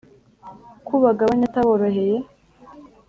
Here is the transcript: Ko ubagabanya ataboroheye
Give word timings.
Ko 0.85 0.91
ubagabanya 0.99 1.45
ataboroheye 1.49 2.17